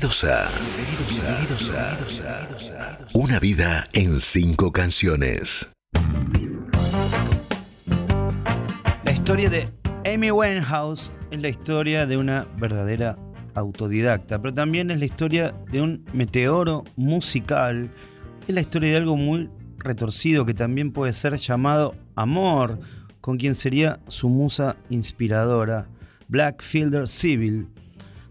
Bienvenidos 0.00 0.22
a 1.74 2.98
Una 3.14 3.40
vida 3.40 3.82
en 3.94 4.20
cinco 4.20 4.70
canciones. 4.70 5.68
La 9.04 9.10
historia 9.10 9.50
de 9.50 9.68
Amy 10.06 10.30
Winehouse 10.30 11.10
es 11.32 11.42
la 11.42 11.48
historia 11.48 12.06
de 12.06 12.16
una 12.16 12.46
verdadera 12.58 13.18
autodidacta, 13.56 14.40
pero 14.40 14.54
también 14.54 14.92
es 14.92 15.00
la 15.00 15.04
historia 15.04 15.52
de 15.72 15.82
un 15.82 16.04
meteoro 16.12 16.84
musical. 16.94 17.90
Es 18.46 18.54
la 18.54 18.60
historia 18.60 18.92
de 18.92 18.98
algo 18.98 19.16
muy 19.16 19.50
retorcido 19.78 20.46
que 20.46 20.54
también 20.54 20.92
puede 20.92 21.12
ser 21.12 21.36
llamado 21.38 21.96
amor, 22.14 22.78
con 23.20 23.36
quien 23.36 23.56
sería 23.56 23.98
su 24.06 24.28
musa 24.28 24.76
inspiradora, 24.90 25.88
Black 26.28 26.62
Fielder 26.62 27.08
Civil 27.08 27.66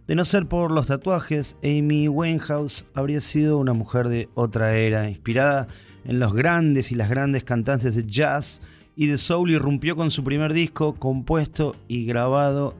de 0.07 0.15
no 0.15 0.23
ser 0.23 0.47
por 0.47 0.71
los 0.71 0.87
tatuajes, 0.87 1.57
Amy 1.63 2.07
Winehouse 2.07 2.85
habría 2.93 3.19
sido 3.19 3.57
una 3.57 3.73
mujer 3.73 4.07
de 4.07 4.29
otra 4.35 4.77
era, 4.77 5.09
inspirada 5.09 5.67
en 6.05 6.19
los 6.19 6.33
grandes 6.33 6.93
y 6.93 6.95
las 6.95 7.09
grandes 7.09 7.43
cantantes 7.43 7.93
de 7.95 8.05
jazz 8.05 8.61
y 8.95 9.07
de 9.07 9.17
soul, 9.17 9.51
irrumpió 9.51 9.97
con 9.97 10.09
su 10.09 10.23
primer 10.23 10.53
disco 10.53 10.95
compuesto 10.95 11.75
y 11.89 12.05
grabado 12.05 12.73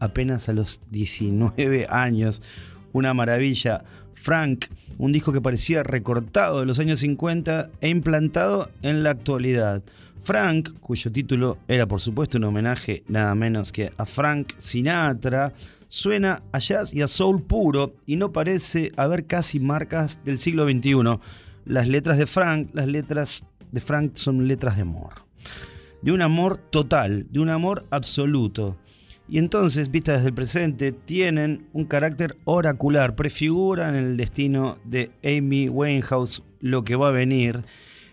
apenas 0.00 0.48
a 0.48 0.52
los 0.52 0.80
19 0.90 1.86
años. 1.88 2.42
Una 2.92 3.14
maravilla. 3.14 3.84
Frank, 4.14 4.66
un 4.98 5.12
disco 5.12 5.32
que 5.32 5.40
parecía 5.40 5.82
recortado 5.82 6.60
de 6.60 6.66
los 6.66 6.78
años 6.80 7.00
50 7.00 7.70
e 7.80 7.88
implantado 7.88 8.70
en 8.82 9.04
la 9.04 9.10
actualidad. 9.10 9.82
Frank, 10.22 10.70
cuyo 10.80 11.10
título 11.10 11.58
era 11.66 11.86
por 11.86 12.00
supuesto 12.00 12.38
un 12.38 12.44
homenaje 12.44 13.02
nada 13.08 13.34
menos 13.34 13.72
que 13.72 13.92
a 13.96 14.04
Frank 14.04 14.52
Sinatra, 14.58 15.52
Suena 15.94 16.42
a 16.52 16.58
jazz 16.58 16.94
y 16.94 17.02
a 17.02 17.06
soul 17.06 17.42
puro 17.42 17.96
y 18.06 18.16
no 18.16 18.32
parece 18.32 18.92
haber 18.96 19.26
casi 19.26 19.60
marcas 19.60 20.18
del 20.24 20.38
siglo 20.38 20.66
XXI. 20.66 21.20
Las 21.66 21.86
letras 21.86 22.16
de 22.16 22.24
Frank, 22.24 22.70
las 22.72 22.86
letras 22.86 23.44
de 23.72 23.80
Frank 23.82 24.12
son 24.14 24.48
letras 24.48 24.76
de 24.76 24.82
amor. 24.82 25.26
De 26.00 26.10
un 26.10 26.22
amor 26.22 26.56
total, 26.56 27.26
de 27.30 27.40
un 27.40 27.50
amor 27.50 27.84
absoluto. 27.90 28.78
Y 29.28 29.36
entonces, 29.36 29.90
vistas 29.90 30.20
desde 30.20 30.28
el 30.28 30.34
presente, 30.34 30.92
tienen 30.92 31.66
un 31.74 31.84
carácter 31.84 32.38
oracular, 32.44 33.14
prefiguran 33.14 33.94
el 33.94 34.16
destino 34.16 34.78
de 34.84 35.10
Amy 35.22 35.68
Winehouse, 35.68 36.42
lo 36.60 36.84
que 36.84 36.96
va 36.96 37.08
a 37.08 37.12
venir. 37.12 37.66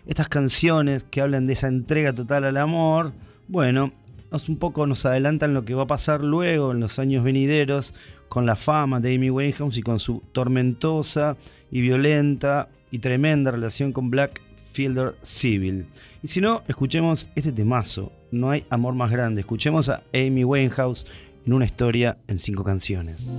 Estas 0.04 0.28
canciones 0.28 1.04
que 1.04 1.22
hablan 1.22 1.46
de 1.46 1.54
esa 1.54 1.68
entrega 1.68 2.12
total 2.12 2.44
al 2.44 2.58
amor, 2.58 3.14
bueno, 3.48 3.94
un 4.48 4.56
poco 4.56 4.86
nos 4.86 5.04
adelantan 5.06 5.54
lo 5.54 5.64
que 5.64 5.74
va 5.74 5.82
a 5.84 5.86
pasar 5.86 6.22
luego 6.22 6.72
en 6.72 6.80
los 6.80 6.98
años 6.98 7.24
venideros 7.24 7.94
con 8.28 8.46
la 8.46 8.56
fama 8.56 9.00
de 9.00 9.14
Amy 9.14 9.30
Winehouse 9.30 9.76
y 9.78 9.82
con 9.82 9.98
su 9.98 10.22
tormentosa 10.32 11.36
y 11.70 11.80
violenta 11.80 12.68
y 12.90 13.00
tremenda 13.00 13.50
relación 13.50 13.92
con 13.92 14.10
Black 14.10 14.40
Fielder 14.72 15.16
Civil. 15.22 15.86
Y 16.22 16.28
si 16.28 16.40
no, 16.40 16.62
escuchemos 16.68 17.28
este 17.34 17.52
temazo, 17.52 18.12
No 18.30 18.50
hay 18.50 18.64
amor 18.70 18.94
más 18.94 19.10
grande. 19.10 19.40
Escuchemos 19.40 19.88
a 19.88 20.04
Amy 20.14 20.44
Winehouse 20.44 21.06
en 21.44 21.52
una 21.52 21.64
historia 21.64 22.18
en 22.28 22.38
cinco 22.38 22.62
canciones. 22.62 23.34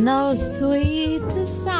No 0.00 0.34
sweeter 0.34 1.44
song, 1.44 1.76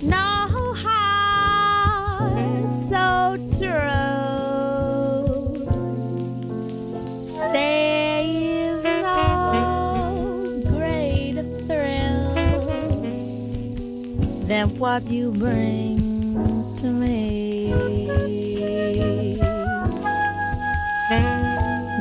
no 0.00 0.48
heart 0.82 2.74
so 2.74 3.36
true. 3.58 3.68
There 7.52 8.24
is 8.24 8.84
no 8.84 10.62
greater 10.64 11.44
thrill 11.66 12.32
than 14.46 14.70
what 14.78 15.02
you 15.10 15.30
bring 15.32 15.98
to 16.78 16.86
me. 16.86 17.50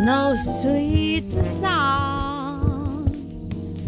no 0.06 0.36
sweeter 1.30 1.44
song 1.44 3.06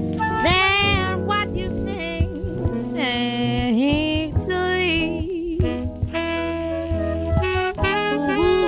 than 0.07 1.25
what 1.25 1.49
you 1.55 1.71
sing, 1.71 2.75
sing 2.75 4.35
to 4.39 4.53
me. 4.75 5.57
Ooh, 8.37 8.67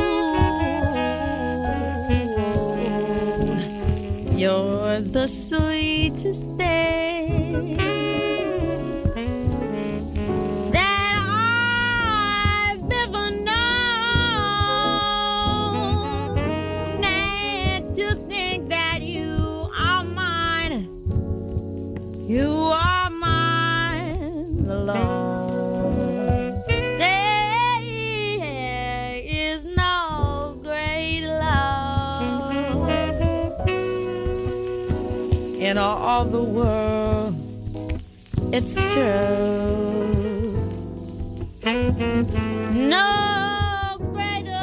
you're 4.35 5.01
the 5.01 5.27
sweetest 5.27 6.47
thing. 6.57 8.12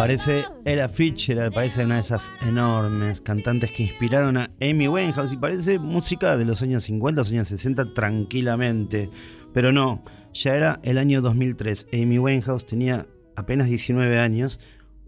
Parece 0.00 0.46
Ella 0.64 0.88
Fitzgerald, 0.88 1.52
parece 1.52 1.84
una 1.84 1.96
de 1.96 2.00
esas 2.00 2.32
enormes 2.40 3.20
cantantes 3.20 3.70
que 3.70 3.82
inspiraron 3.82 4.38
a 4.38 4.50
Amy 4.58 4.88
Winehouse 4.88 5.34
y 5.34 5.36
parece 5.36 5.78
música 5.78 6.38
de 6.38 6.46
los 6.46 6.62
años 6.62 6.84
50, 6.84 7.20
los 7.20 7.30
años 7.30 7.48
60 7.48 7.92
tranquilamente. 7.92 9.10
Pero 9.52 9.72
no, 9.72 10.02
ya 10.32 10.56
era 10.56 10.80
el 10.84 10.96
año 10.96 11.20
2003. 11.20 11.88
Amy 11.92 12.18
Winehouse 12.18 12.64
tenía 12.64 13.08
apenas 13.36 13.68
19 13.68 14.18
años 14.18 14.58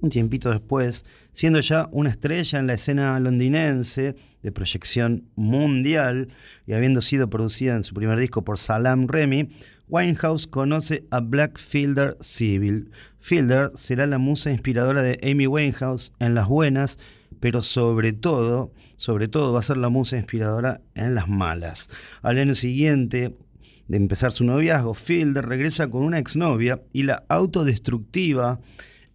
un 0.02 0.10
tiempito 0.10 0.50
después, 0.50 1.06
siendo 1.32 1.60
ya 1.60 1.88
una 1.92 2.10
estrella 2.10 2.58
en 2.58 2.66
la 2.66 2.74
escena 2.74 3.18
londinense 3.20 4.16
de 4.42 4.52
proyección 4.52 5.24
mundial 5.36 6.28
y 6.66 6.72
habiendo 6.72 7.00
sido 7.00 7.30
producida 7.30 7.76
en 7.76 7.84
su 7.84 7.94
primer 7.94 8.18
disco 8.18 8.44
por 8.44 8.58
Salam 8.58 9.06
Remy, 9.06 9.48
Winehouse 9.88 10.46
conoce 10.46 11.04
a 11.10 11.20
Black 11.20 11.58
Fielder 11.58 12.16
Civil. 12.20 12.90
Fielder 13.20 13.70
será 13.74 14.06
la 14.06 14.18
musa 14.18 14.50
inspiradora 14.50 15.02
de 15.02 15.20
Amy 15.22 15.46
Winehouse 15.46 16.12
en 16.19 16.34
las 16.34 16.48
buenas, 16.48 16.98
pero 17.38 17.62
sobre 17.62 18.12
todo, 18.12 18.72
sobre 18.96 19.28
todo 19.28 19.52
va 19.52 19.60
a 19.60 19.62
ser 19.62 19.76
la 19.76 19.88
musa 19.88 20.16
inspiradora 20.16 20.80
en 20.94 21.14
las 21.14 21.28
malas. 21.28 21.88
Al 22.22 22.38
año 22.38 22.54
siguiente, 22.54 23.36
de 23.86 23.96
empezar 23.96 24.32
su 24.32 24.44
noviazgo, 24.44 24.94
Fielder 24.94 25.46
regresa 25.46 25.88
con 25.88 26.02
una 26.02 26.19
exnovia 26.19 26.82
y 26.92 27.04
la 27.04 27.24
autodestructiva 27.28 28.58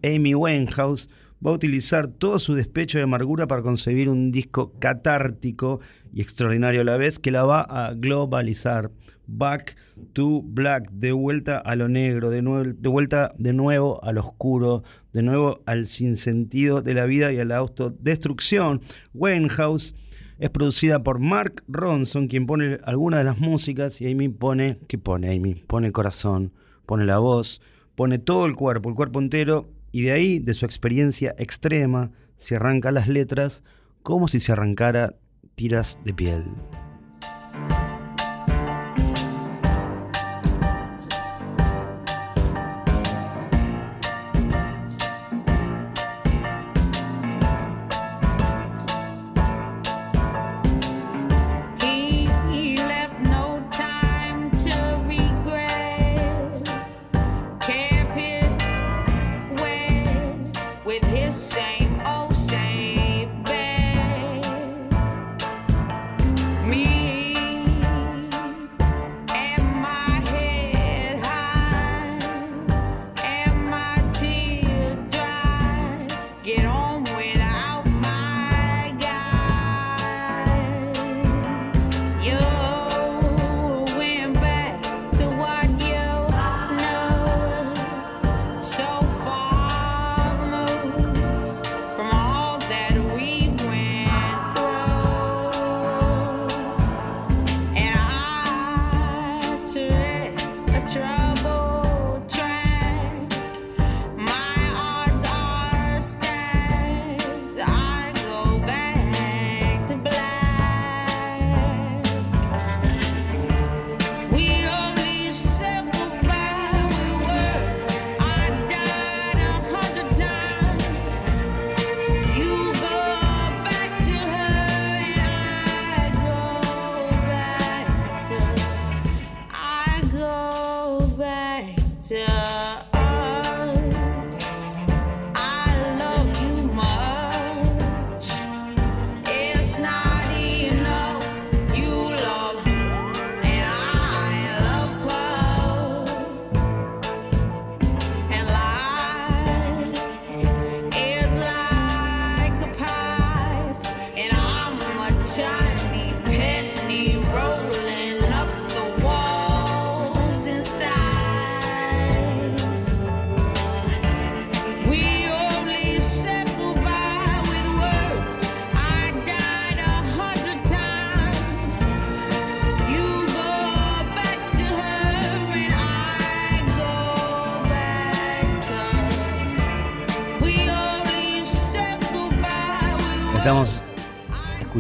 Amy 0.04 0.36
Winehouse 0.36 1.10
va 1.46 1.52
a 1.52 1.54
utilizar 1.54 2.08
todo 2.08 2.40
su 2.40 2.56
despecho 2.56 2.98
de 2.98 3.04
amargura 3.04 3.48
para 3.48 3.62
concebir 3.62 4.10
un 4.10 4.32
disco 4.32 4.74
catártico 4.80 5.80
y 6.14 6.22
extraordinario 6.22 6.82
a 6.82 6.86
la 6.86 6.98
vez 6.98 7.20
que 7.20 7.32
la 7.32 7.44
va 7.44 7.62
a 7.62 7.94
globalizar. 7.94 8.92
Back 9.28 9.76
to 10.14 10.42
Black, 10.42 10.90
de 10.92 11.12
vuelta 11.12 11.58
a 11.58 11.76
lo 11.76 11.90
negro, 11.90 12.30
de, 12.30 12.42
vuelta 12.90 13.34
de 13.38 13.54
nuevo 13.54 14.04
al 14.04 14.18
oscuro, 14.18 14.84
de 15.12 15.22
nuevo 15.22 15.62
al 15.66 15.86
sinsentido 15.86 16.82
de 16.82 16.94
la 16.94 17.06
vida 17.06 17.34
y 17.34 17.40
a 17.40 17.46
la 17.46 17.58
autodestrucción. 17.58 18.82
Winehouse 19.14 19.94
es 20.40 20.50
producida 20.50 21.04
por 21.04 21.20
Mark 21.20 21.64
Ronson, 21.68 22.28
quien 22.28 22.46
pone 22.46 22.80
algunas 22.84 23.20
de 23.20 23.26
las 23.26 23.40
músicas, 23.40 24.00
y 24.02 24.10
Amy 24.10 24.30
pone, 24.30 24.78
¿qué 24.88 24.98
pone 24.98 25.36
Amy? 25.36 25.56
Pone 25.68 25.88
el 25.88 25.94
corazón, 25.94 26.54
pone 26.86 27.06
la 27.06 27.18
voz, 27.18 27.62
pone 27.96 28.18
todo 28.18 28.46
el 28.46 28.56
cuerpo, 28.56 28.90
el 28.90 28.96
cuerpo 28.96 29.20
entero, 29.20 29.70
y 29.98 30.04
de 30.04 30.12
ahí, 30.12 30.38
de 30.38 30.54
su 30.54 30.68
experiencia 30.68 31.34
extrema, 31.40 32.12
se 32.38 32.56
arranca 32.56 32.92
las 32.92 33.08
letras 33.08 33.64
como 34.04 34.28
si 34.28 34.40
se 34.40 34.52
arrancara 34.52 35.16
tiras 35.56 35.98
de 36.06 36.14
piel. 36.14 36.44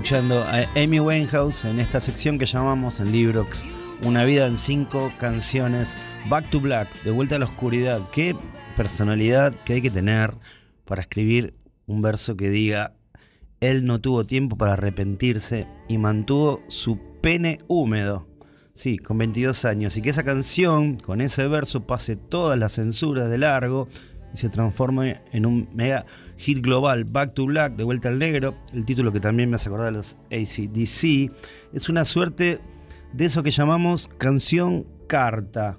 Escuchando 0.07 0.42
a 0.42 0.63
Amy 0.81 1.01
Winehouse 1.01 1.65
en 1.65 1.81
esta 1.81 2.00
sección 2.00 2.39
que 2.39 2.45
llamamos 2.45 3.01
en 3.01 3.12
Librox 3.12 3.65
Una 4.04 4.24
vida 4.24 4.48
en 4.48 4.57
cinco 4.57 5.12
canciones. 5.19 5.98
Back 6.30 6.50
to 6.50 6.62
Black, 6.62 6.88
de 7.04 7.12
vuelta 7.12 7.36
a 7.36 7.39
la 7.39 7.45
oscuridad. 7.45 8.00
Qué 8.13 8.33
personalidad 8.77 9.54
que 9.65 9.74
hay 9.74 9.81
que 9.81 9.92
tener 9.92 10.33
para 10.86 11.01
escribir 11.01 11.56
un 11.88 12.00
verso 12.00 12.38
que 12.38 12.50
diga 12.50 12.94
él 13.59 13.86
no 13.86 14.00
tuvo 14.00 14.24
tiempo 14.24 14.57
para 14.57 14.74
arrepentirse 14.74 15.68
y 15.89 15.98
mantuvo 15.98 16.62
su 16.69 16.98
pene 17.21 17.59
húmedo. 17.68 18.30
Sí, 18.75 19.00
con 19.00 19.18
22 19.18 19.65
años. 19.65 19.98
Y 19.98 20.01
que 20.01 20.12
esa 20.12 20.24
canción, 20.24 21.00
con 21.00 21.19
ese 21.19 21.50
verso, 21.50 21.86
pase 21.86 22.15
todas 22.15 22.57
las 22.57 22.75
censuras 22.75 23.30
de 23.30 23.39
largo 23.39 23.89
y 24.33 24.38
se 24.38 24.50
transforme 24.50 25.21
en 25.31 25.45
un 25.45 25.69
mega 25.74 26.06
hit 26.38 26.62
global. 26.62 27.06
Back 27.06 27.33
to 27.33 27.45
Black, 27.45 27.75
de 27.75 27.83
vuelta 27.83 28.09
al 28.09 28.19
negro. 28.19 28.56
El 28.74 28.85
título 28.85 29.12
que 29.12 29.19
también 29.19 29.50
me 29.50 29.56
hace 29.56 29.69
acordar 29.69 29.88
a 29.88 29.91
los 29.91 30.18
ACDC. 30.31 31.31
Es 31.74 31.89
una 31.89 32.06
suerte 32.06 32.59
de 33.13 33.25
eso 33.25 33.44
que 33.44 33.51
llamamos 33.51 34.09
canción 34.18 34.85
carta. 35.07 35.77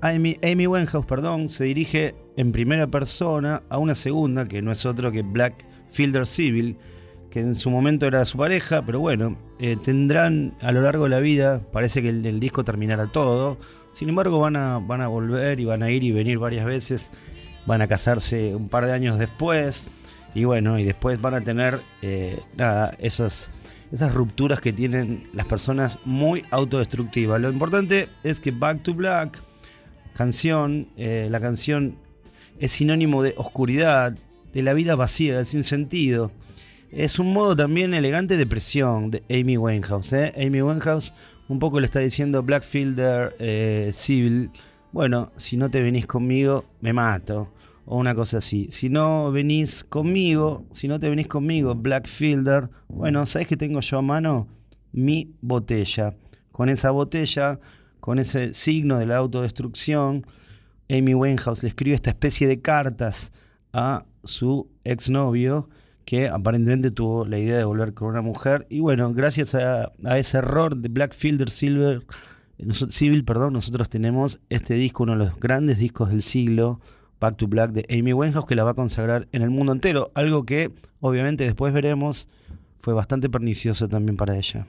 Amy, 0.00 0.38
Amy 0.42 0.66
Winehouse, 0.66 1.04
perdón, 1.04 1.50
se 1.50 1.64
dirige 1.64 2.14
en 2.36 2.52
primera 2.52 2.86
persona 2.86 3.62
a 3.68 3.78
una 3.78 3.94
segunda, 3.94 4.46
que 4.46 4.62
no 4.62 4.72
es 4.72 4.86
otro 4.86 5.12
que 5.12 5.22
Black 5.22 5.62
Fielder 5.90 6.26
Civil, 6.26 6.78
que 7.30 7.40
en 7.40 7.54
su 7.54 7.70
momento 7.70 8.06
era 8.06 8.24
su 8.24 8.38
pareja, 8.38 8.84
pero 8.84 8.98
bueno, 9.00 9.36
eh, 9.58 9.76
tendrán 9.82 10.54
a 10.60 10.72
lo 10.72 10.80
largo 10.80 11.04
de 11.04 11.10
la 11.10 11.20
vida, 11.20 11.60
parece 11.70 12.00
que 12.00 12.08
el, 12.08 12.24
el 12.24 12.40
disco 12.40 12.64
terminará 12.64 13.08
todo, 13.08 13.58
sin 13.92 14.08
embargo 14.08 14.38
van 14.40 14.56
a, 14.56 14.78
van 14.78 15.02
a 15.02 15.08
volver 15.08 15.60
y 15.60 15.64
van 15.64 15.82
a 15.82 15.90
ir 15.90 16.02
y 16.02 16.12
venir 16.12 16.38
varias 16.38 16.64
veces, 16.64 17.10
van 17.66 17.82
a 17.82 17.88
casarse 17.88 18.54
un 18.54 18.68
par 18.68 18.86
de 18.86 18.92
años 18.92 19.18
después, 19.18 19.88
y 20.34 20.44
bueno, 20.44 20.78
y 20.78 20.84
después 20.84 21.20
van 21.20 21.34
a 21.34 21.40
tener, 21.40 21.80
eh, 22.02 22.38
esas, 22.98 23.50
esas 23.92 24.14
rupturas 24.14 24.60
que 24.60 24.72
tienen 24.72 25.24
las 25.34 25.46
personas 25.46 25.98
muy 26.04 26.44
autodestructivas. 26.50 27.40
Lo 27.40 27.50
importante 27.50 28.08
es 28.22 28.40
que 28.40 28.52
Back 28.52 28.82
to 28.82 28.94
Black, 28.94 29.40
canción, 30.14 30.88
eh, 30.96 31.28
la 31.30 31.40
canción 31.40 31.96
es 32.58 32.72
sinónimo 32.72 33.22
de 33.22 33.34
oscuridad, 33.36 34.16
de 34.52 34.62
la 34.62 34.72
vida 34.72 34.94
vacía, 34.94 35.36
del 35.36 35.46
sinsentido. 35.46 36.30
Es 36.92 37.18
un 37.18 37.32
modo 37.32 37.54
también 37.54 37.94
elegante 37.94 38.36
de 38.36 38.46
presión 38.46 39.10
de 39.10 39.22
Amy 39.30 39.56
Winehouse. 39.56 40.12
¿eh? 40.12 40.32
Amy 40.36 40.60
Winehouse 40.60 41.14
un 41.48 41.58
poco 41.58 41.80
le 41.80 41.86
está 41.86 42.00
diciendo 42.00 42.42
Blackfielder 42.42 43.92
Civil, 43.92 44.50
bueno, 44.92 45.32
si 45.36 45.56
no 45.56 45.70
te 45.70 45.82
venís 45.82 46.06
conmigo, 46.06 46.64
me 46.80 46.92
mato. 46.92 47.48
O 47.92 47.98
una 47.98 48.14
cosa 48.14 48.38
así. 48.38 48.68
Si 48.70 48.88
no 48.88 49.32
venís 49.32 49.82
conmigo, 49.82 50.64
si 50.70 50.86
no 50.86 51.00
te 51.00 51.08
venís 51.08 51.26
conmigo, 51.26 51.74
Blackfielder, 51.74 52.70
bueno, 52.86 53.26
¿sabes 53.26 53.48
que 53.48 53.56
tengo 53.56 53.80
yo 53.80 53.98
a 53.98 54.02
mano? 54.02 54.46
Mi 54.92 55.34
botella. 55.40 56.14
Con 56.52 56.68
esa 56.68 56.92
botella, 56.92 57.58
con 57.98 58.20
ese 58.20 58.54
signo 58.54 59.00
de 59.00 59.06
la 59.06 59.16
autodestrucción, 59.16 60.24
Amy 60.88 61.14
Winehouse 61.14 61.64
le 61.64 61.70
escribe 61.70 61.96
esta 61.96 62.10
especie 62.10 62.46
de 62.46 62.60
cartas 62.60 63.32
a 63.72 64.04
su 64.22 64.70
exnovio 64.84 65.68
que 66.04 66.28
aparentemente 66.28 66.92
tuvo 66.92 67.24
la 67.24 67.40
idea 67.40 67.58
de 67.58 67.64
volver 67.64 67.92
con 67.92 68.06
una 68.06 68.22
mujer 68.22 68.68
y 68.70 68.78
bueno, 68.78 69.12
gracias 69.12 69.56
a, 69.56 69.90
a 70.04 70.16
ese 70.16 70.38
error 70.38 70.76
de 70.76 70.90
Blackfielder 70.90 71.50
Silver 71.50 72.06
Civil, 72.90 73.24
perdón, 73.24 73.54
nosotros 73.54 73.88
tenemos 73.88 74.40
este 74.48 74.74
disco, 74.74 75.02
uno 75.02 75.12
de 75.12 75.24
los 75.24 75.40
grandes 75.40 75.78
discos 75.78 76.10
del 76.10 76.22
siglo, 76.22 76.78
Back 77.20 77.36
to 77.36 77.46
Black 77.46 77.72
de 77.72 77.86
Amy 77.90 78.12
Winehouse, 78.12 78.46
que 78.46 78.54
la 78.54 78.64
va 78.64 78.70
a 78.70 78.74
consagrar 78.74 79.28
en 79.32 79.42
el 79.42 79.50
mundo 79.50 79.72
entero, 79.72 80.10
algo 80.14 80.44
que 80.44 80.72
obviamente 81.00 81.44
después 81.44 81.72
veremos 81.72 82.28
fue 82.76 82.94
bastante 82.94 83.28
pernicioso 83.28 83.88
también 83.88 84.16
para 84.16 84.36
ella. 84.36 84.66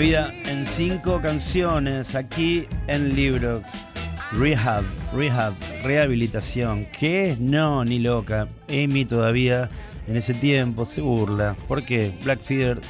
Vida 0.00 0.30
en 0.48 0.64
cinco 0.64 1.20
canciones 1.20 2.14
aquí 2.14 2.66
en 2.86 3.14
Librox. 3.14 3.70
Rehab, 4.32 4.82
rehab, 5.14 5.52
rehabilitación. 5.84 6.86
¿Qué? 6.98 7.36
No, 7.38 7.84
ni 7.84 7.98
loca. 7.98 8.48
Amy 8.70 9.04
todavía 9.04 9.68
en 10.08 10.16
ese 10.16 10.32
tiempo 10.32 10.86
se 10.86 11.02
burla. 11.02 11.54
¿Por 11.68 11.84
qué? 11.84 12.14
Blackfielder, 12.24 12.80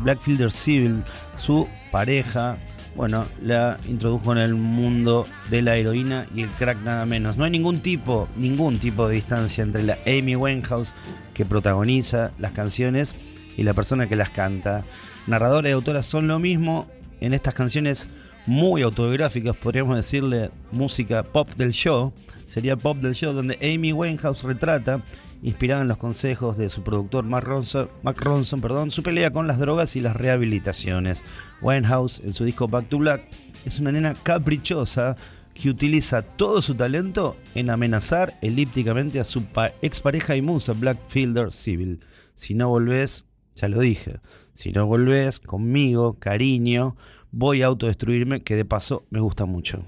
Blackfielder 0.00 0.50
Civil, 0.50 1.04
su 1.38 1.66
pareja, 1.90 2.58
bueno, 2.94 3.26
la 3.40 3.78
introdujo 3.88 4.32
en 4.32 4.38
el 4.38 4.54
mundo 4.54 5.26
de 5.48 5.62
la 5.62 5.76
heroína 5.76 6.26
y 6.34 6.42
el 6.42 6.50
crack 6.50 6.82
nada 6.82 7.06
menos. 7.06 7.38
No 7.38 7.44
hay 7.44 7.50
ningún 7.50 7.80
tipo, 7.80 8.28
ningún 8.36 8.78
tipo 8.78 9.08
de 9.08 9.14
distancia 9.14 9.64
entre 9.64 9.84
la 9.84 9.96
Amy 10.06 10.36
Winehouse 10.36 10.92
que 11.32 11.46
protagoniza 11.46 12.32
las 12.38 12.52
canciones 12.52 13.16
y 13.56 13.62
la 13.62 13.72
persona 13.72 14.06
que 14.06 14.16
las 14.16 14.28
canta. 14.28 14.84
Narradora 15.28 15.68
y 15.68 15.72
autora 15.72 16.02
son 16.02 16.26
lo 16.26 16.38
mismo 16.38 16.88
en 17.20 17.34
estas 17.34 17.54
canciones 17.54 18.08
muy 18.46 18.80
autobiográficas, 18.80 19.54
podríamos 19.56 19.94
decirle 19.94 20.50
música 20.72 21.22
pop 21.22 21.50
del 21.56 21.72
show. 21.72 22.14
Sería 22.46 22.76
pop 22.76 22.96
del 22.96 23.14
show 23.14 23.34
donde 23.34 23.58
Amy 23.60 23.92
Winehouse 23.92 24.44
retrata, 24.44 25.02
inspirada 25.42 25.82
en 25.82 25.88
los 25.88 25.98
consejos 25.98 26.56
de 26.56 26.70
su 26.70 26.82
productor 26.82 27.24
Mark 27.24 27.46
Ronson, 27.46 27.90
Mark 28.02 28.16
Ronson 28.20 28.62
perdón, 28.62 28.90
su 28.90 29.02
pelea 29.02 29.30
con 29.30 29.46
las 29.46 29.58
drogas 29.58 29.96
y 29.96 30.00
las 30.00 30.16
rehabilitaciones. 30.16 31.22
Winehouse, 31.60 32.20
en 32.20 32.32
su 32.32 32.44
disco 32.46 32.66
Back 32.66 32.88
to 32.88 32.96
Black, 32.96 33.20
es 33.66 33.78
una 33.80 33.92
nena 33.92 34.14
caprichosa 34.14 35.14
que 35.52 35.68
utiliza 35.68 36.22
todo 36.22 36.62
su 36.62 36.74
talento 36.74 37.36
en 37.54 37.68
amenazar 37.68 38.38
elípticamente 38.40 39.20
a 39.20 39.24
su 39.24 39.44
pa- 39.44 39.72
expareja 39.82 40.36
y 40.36 40.40
musa 40.42 40.72
Blackfielder 40.72 41.52
Civil. 41.52 42.00
Si 42.34 42.54
no 42.54 42.68
volvés, 42.70 43.26
ya 43.56 43.68
lo 43.68 43.80
dije, 43.80 44.20
si 44.58 44.72
no 44.72 44.86
volvés 44.86 45.38
conmigo, 45.38 46.14
cariño, 46.18 46.96
voy 47.30 47.62
a 47.62 47.66
autodestruirme, 47.66 48.42
que 48.42 48.56
de 48.56 48.64
paso 48.64 49.04
me 49.08 49.20
gusta 49.20 49.44
mucho. 49.44 49.84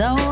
Though 0.00 0.14
I 0.16 0.29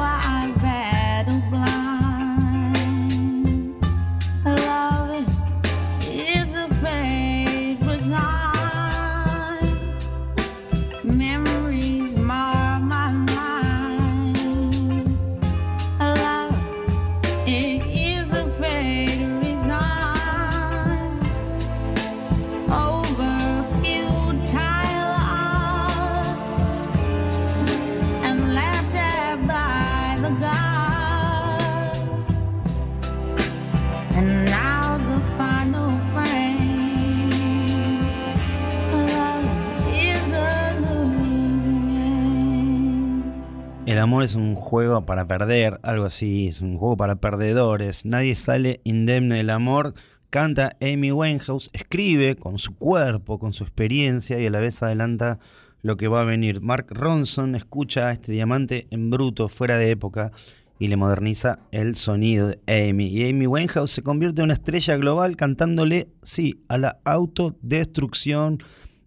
El 43.99 44.05
amor 44.05 44.23
es 44.23 44.37
un 44.37 44.55
juego 44.55 45.05
para 45.07 45.26
perder, 45.26 45.81
algo 45.83 46.05
así, 46.05 46.47
es 46.47 46.61
un 46.61 46.78
juego 46.78 46.97
para 46.97 47.17
perdedores. 47.17 48.07
Nadie 48.07 48.37
sale 48.37 48.81
indemne 48.85 49.38
del 49.38 49.50
amor. 49.50 49.93
Canta 50.31 50.76
Amy 50.81 51.11
Winehouse, 51.11 51.69
escribe 51.73 52.37
con 52.37 52.59
su 52.59 52.76
cuerpo, 52.76 53.40
con 53.40 53.52
su 53.52 53.64
experiencia 53.64 54.38
y 54.38 54.47
a 54.47 54.50
la 54.50 54.61
vez 54.61 54.85
adelanta 54.85 55.40
lo 55.83 55.97
que 55.97 56.07
va 56.07 56.21
a 56.21 56.25
venir. 56.25 56.61
Mark 56.61 56.87
Ronson 56.90 57.57
escucha 57.57 58.07
a 58.07 58.12
este 58.12 58.31
diamante 58.31 58.87
en 58.93 59.11
bruto, 59.11 59.49
fuera 59.49 59.76
de 59.78 59.90
época, 59.90 60.31
y 60.78 60.87
le 60.87 60.97
moderniza 60.97 61.59
el 61.73 61.97
sonido 61.97 62.47
de 62.47 62.88
Amy. 62.88 63.09
Y 63.09 63.28
Amy 63.28 63.49
Winehouse 63.49 63.90
se 63.90 64.02
convierte 64.05 64.43
en 64.43 64.45
una 64.45 64.55
estrella 64.55 64.97
global 64.97 65.35
cantándole, 65.35 66.07
sí, 66.23 66.62
a 66.69 66.78
la 66.78 67.00
autodestrucción, 67.02 68.62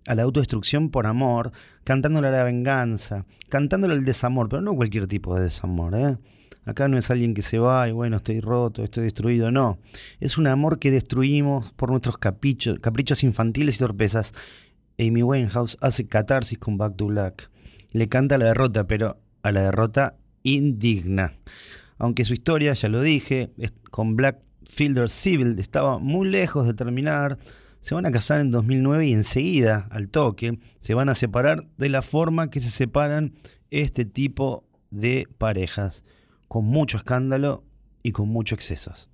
a 0.07 0.15
la 0.15 0.23
autodestrucción 0.23 0.89
por 0.89 1.07
amor, 1.07 1.51
cantándole 1.83 2.27
a 2.27 2.31
la 2.31 2.43
venganza, 2.43 3.25
cantándole 3.49 3.93
al 3.93 4.05
desamor, 4.05 4.49
pero 4.49 4.61
no 4.61 4.75
cualquier 4.75 5.07
tipo 5.07 5.35
de 5.35 5.43
desamor, 5.43 5.95
¿eh? 5.95 6.17
Acá 6.63 6.87
no 6.87 6.97
es 6.97 7.09
alguien 7.09 7.33
que 7.33 7.41
se 7.41 7.57
va 7.57 7.89
y 7.89 7.91
bueno, 7.91 8.17
estoy 8.17 8.39
roto, 8.39 8.83
estoy 8.83 9.05
destruido, 9.05 9.51
no. 9.51 9.79
Es 10.19 10.37
un 10.37 10.45
amor 10.45 10.77
que 10.77 10.91
destruimos 10.91 11.71
por 11.71 11.89
nuestros 11.89 12.19
caprichos, 12.19 12.79
caprichos 12.79 13.23
infantiles 13.23 13.77
y 13.77 13.79
torpezas. 13.79 14.33
Amy 14.99 15.23
Winehouse 15.23 15.77
hace 15.81 16.05
catarsis 16.05 16.59
con 16.59 16.77
Back 16.77 16.97
to 16.97 17.07
Black. 17.07 17.49
Le 17.93 18.09
canta 18.09 18.35
a 18.35 18.37
la 18.37 18.45
derrota, 18.45 18.85
pero 18.85 19.17
a 19.41 19.51
la 19.51 19.61
derrota 19.61 20.17
indigna. 20.43 21.33
Aunque 21.97 22.25
su 22.25 22.33
historia, 22.33 22.73
ya 22.73 22.89
lo 22.89 23.01
dije, 23.01 23.51
con 23.89 24.15
Black 24.15 24.37
Fielder 24.65 25.09
Civil 25.09 25.57
estaba 25.57 25.97
muy 25.97 26.29
lejos 26.29 26.67
de 26.67 26.75
terminar, 26.75 27.39
se 27.81 27.95
van 27.95 28.05
a 28.05 28.11
casar 28.11 28.39
en 28.41 28.51
2009 28.51 29.07
y 29.07 29.13
enseguida, 29.13 29.87
al 29.91 30.09
toque, 30.09 30.59
se 30.79 30.93
van 30.93 31.09
a 31.09 31.15
separar 31.15 31.67
de 31.77 31.89
la 31.89 32.01
forma 32.01 32.49
que 32.49 32.59
se 32.59 32.69
separan 32.69 33.33
este 33.69 34.05
tipo 34.05 34.63
de 34.89 35.27
parejas, 35.37 36.05
con 36.47 36.65
mucho 36.65 36.97
escándalo 36.97 37.63
y 38.03 38.11
con 38.11 38.29
muchos 38.29 38.57
excesos. 38.57 39.10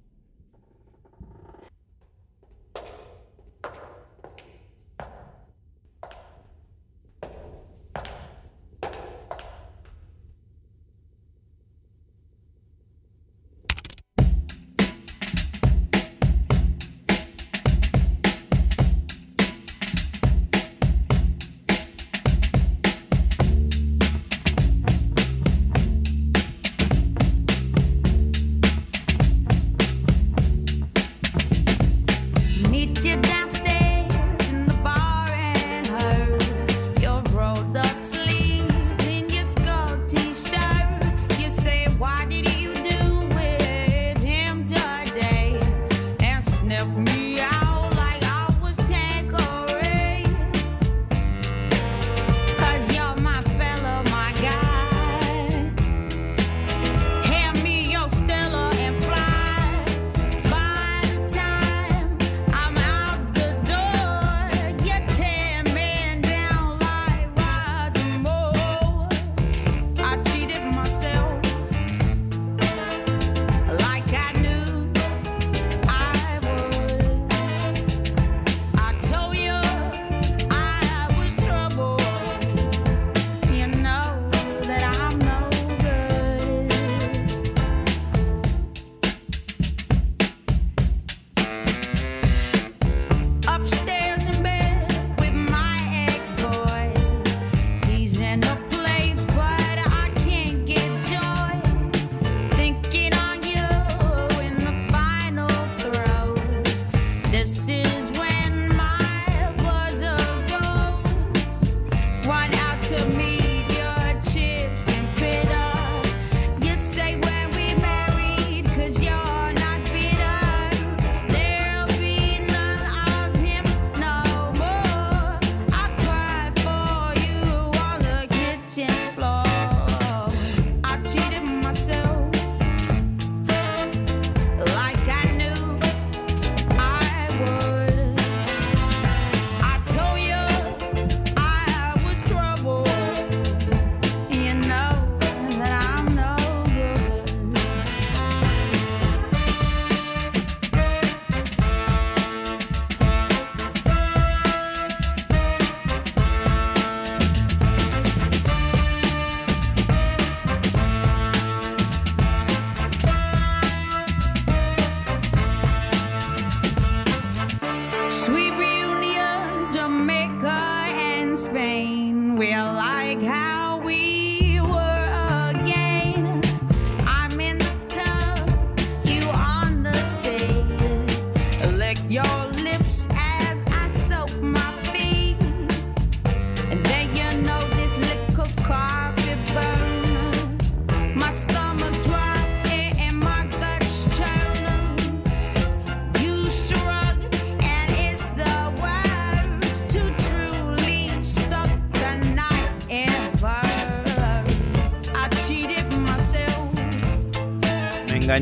Spain. 171.38 172.36
We're 172.36 172.74
like 172.74 173.22
how 173.22 173.57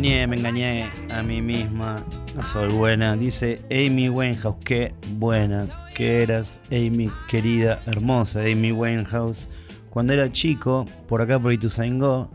me 0.06 0.36
engañé 0.38 0.86
a 1.10 1.24
mí 1.24 1.42
misma. 1.42 1.96
No 2.36 2.44
soy 2.44 2.72
buena. 2.72 3.16
Dice 3.16 3.60
Amy 3.72 4.10
Winehouse. 4.10 4.58
Qué 4.64 4.94
buena 5.14 5.60
que 5.96 6.22
eras, 6.22 6.62
Amy, 6.72 7.10
querida, 7.28 7.82
hermosa 7.88 8.42
Amy 8.42 8.72
Winehouse. 8.72 9.50
Cuando 9.90 10.14
era 10.14 10.32
chico, 10.32 10.86
por 11.08 11.22
acá 11.22 11.40
por 11.40 11.54
Ituzaingó, 11.54 12.30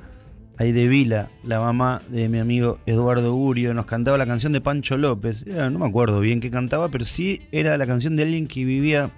ahí 0.56 0.72
de 0.72 0.88
Vila, 0.88 1.28
la 1.44 1.60
mamá 1.60 2.00
de 2.08 2.28
mi 2.28 2.38
amigo 2.38 2.78
Eduardo 2.86 3.34
Urio, 3.34 3.72
nos 3.74 3.86
cantaba 3.86 4.16
la 4.18 4.26
canción 4.26 4.52
de 4.52 4.60
Pancho 4.62 4.96
López. 4.96 5.46
Era- 5.46 5.68
no 5.70 5.78
me 5.78 5.86
acuerdo 5.86 6.20
bien 6.20 6.40
qué 6.40 6.50
cantaba, 6.50 6.88
pero 6.88 7.04
sí 7.04 7.42
era 7.52 7.76
la 7.76 7.86
canción 7.86 8.16
de 8.16 8.22
alguien 8.24 8.46
que 8.48 8.64
vivía 8.64 9.10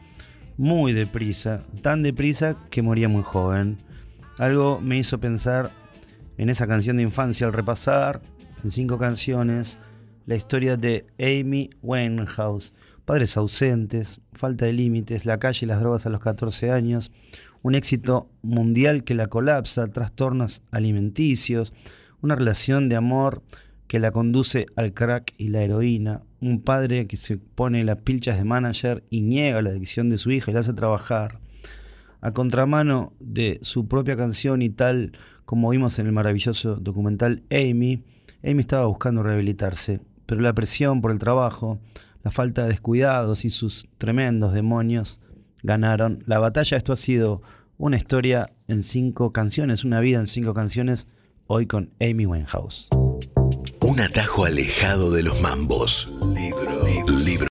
muy 0.59 0.93
deprisa, 0.93 1.63
tan 1.83 2.03
deprisa 2.03 2.57
que 2.71 2.83
moría 2.83 3.09
muy 3.09 3.23
joven. 3.23 3.79
Algo 4.39 4.81
me 4.81 4.99
hizo 4.99 5.19
pensar 5.21 5.71
en 6.37 6.51
esa 6.51 6.67
canción 6.67 6.97
de 6.97 7.05
infancia 7.05 7.47
al 7.47 7.53
repasar, 7.53 8.21
en 8.63 8.71
cinco 8.71 8.99
canciones, 8.99 9.79
la 10.27 10.37
historia 10.37 10.77
de 10.77 11.07
Amy 11.19 11.71
Winehouse. 11.83 12.75
Padres 13.05 13.37
ausentes, 13.37 14.21
falta 14.33 14.67
de 14.67 14.73
límites, 14.73 15.27
la 15.27 15.39
calle 15.39 15.67
y 15.67 15.69
las 15.69 15.81
drogas 15.81 16.07
a 16.07 16.11
los 16.11 16.21
14 16.21 16.71
años, 16.71 17.11
un 17.63 17.75
éxito 17.75 18.31
mundial 18.43 19.03
que 19.03 19.15
la 19.15 19.27
colapsa, 19.27 19.89
trastornos 19.89 20.63
alimenticios, 20.71 21.73
una 22.21 22.37
relación 22.37 22.89
de 22.89 22.97
amor 22.97 23.43
que 23.89 23.99
la 23.99 24.13
conduce 24.13 24.67
al 24.77 24.95
crack 24.95 25.35
y 25.37 25.49
la 25.49 25.63
heroína, 25.63 26.23
un 26.41 26.63
padre 26.63 27.07
que 27.07 27.17
se 27.17 27.37
pone 27.37 27.85
las 27.85 27.99
pilchas 27.99 28.39
de 28.39 28.45
manager 28.45 29.05
y 29.11 29.23
niega 29.23 29.61
la 29.63 29.71
adicción 29.71 30.09
de 30.09 30.17
su 30.17 30.31
hija 30.31 30.51
y 30.51 30.55
la 30.55 30.61
hace 30.61 30.73
trabajar, 30.73 31.41
a 32.21 32.33
contramano 32.33 33.13
de 33.19 33.59
su 33.63 33.89
propia 33.89 34.17
canción 34.17 34.63
y 34.63 34.71
tal 34.71 35.13
como 35.45 35.71
vimos 35.71 35.99
en 35.99 36.07
el 36.07 36.13
maravilloso 36.13 36.77
documental 36.77 37.43
Amy, 37.51 38.05
Amy 38.45 38.61
estaba 38.61 38.87
buscando 38.87 39.23
rehabilitarse, 39.23 40.01
pero 40.27 40.41
la 40.41 40.53
presión 40.53 41.01
por 41.01 41.13
el 41.13 41.19
trabajo, 41.19 41.79
la 42.23 42.31
falta 42.31 42.63
de 42.63 42.71
descuidados 42.71 43.45
y 43.45 43.51
sus 43.51 43.89
tremendos 43.99 44.53
demonios 44.53 45.21
ganaron 45.63 46.23
la 46.27 46.39
batalla. 46.39 46.77
Esto 46.77 46.93
ha 46.93 46.97
sido 46.97 47.43
una 47.79 47.97
historia 47.97 48.51
en 48.67 48.83
cinco 48.83 49.33
canciones, 49.33 49.85
una 49.85 50.01
vida 50.01 50.19
en 50.19 50.27
cinco 50.27 50.55
canciones, 50.55 51.07
hoy 51.47 51.67
con 51.67 51.91
Amy 52.01 52.27
Winehouse. 52.27 52.89
Un 53.85 54.01
atajo 54.01 54.45
alejado 54.45 55.13
de 55.13 55.23
los 55.23 55.41
mambos. 55.41 56.13
Libro. 56.35 56.81
Libro. 57.07 57.52